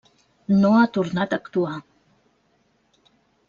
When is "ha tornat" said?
0.77-1.37